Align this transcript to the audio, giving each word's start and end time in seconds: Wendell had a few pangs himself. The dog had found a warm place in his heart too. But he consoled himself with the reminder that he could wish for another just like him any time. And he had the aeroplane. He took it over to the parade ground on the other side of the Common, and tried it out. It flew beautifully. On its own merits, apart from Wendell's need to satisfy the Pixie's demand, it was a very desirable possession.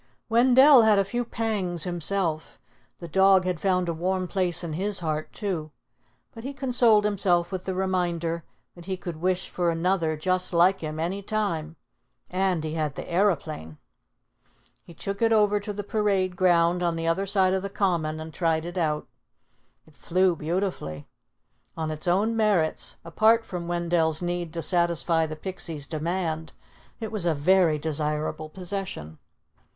Wendell 0.29 0.81
had 0.81 0.97
a 0.97 1.03
few 1.03 1.23
pangs 1.23 1.83
himself. 1.83 2.57
The 2.97 3.07
dog 3.07 3.45
had 3.45 3.59
found 3.59 3.87
a 3.87 3.93
warm 3.93 4.27
place 4.27 4.63
in 4.63 4.73
his 4.73 5.01
heart 5.01 5.31
too. 5.31 5.69
But 6.33 6.43
he 6.43 6.53
consoled 6.55 7.05
himself 7.05 7.51
with 7.51 7.65
the 7.65 7.75
reminder 7.75 8.43
that 8.73 8.87
he 8.87 8.97
could 8.97 9.17
wish 9.17 9.47
for 9.51 9.69
another 9.69 10.17
just 10.17 10.53
like 10.53 10.79
him 10.81 10.99
any 10.99 11.21
time. 11.21 11.75
And 12.33 12.63
he 12.63 12.73
had 12.73 12.95
the 12.95 13.07
aeroplane. 13.11 13.77
He 14.83 14.95
took 14.95 15.21
it 15.21 15.31
over 15.31 15.59
to 15.59 15.71
the 15.71 15.83
parade 15.83 16.35
ground 16.35 16.81
on 16.81 16.95
the 16.95 17.05
other 17.05 17.27
side 17.27 17.53
of 17.53 17.61
the 17.61 17.69
Common, 17.69 18.19
and 18.19 18.33
tried 18.33 18.65
it 18.65 18.79
out. 18.79 19.05
It 19.85 19.93
flew 19.95 20.35
beautifully. 20.35 21.05
On 21.77 21.91
its 21.91 22.07
own 22.07 22.35
merits, 22.35 22.95
apart 23.05 23.45
from 23.45 23.67
Wendell's 23.67 24.19
need 24.23 24.51
to 24.53 24.63
satisfy 24.63 25.27
the 25.27 25.35
Pixie's 25.35 25.85
demand, 25.85 26.53
it 26.99 27.11
was 27.11 27.27
a 27.27 27.35
very 27.35 27.77
desirable 27.77 28.49
possession. 28.49 29.19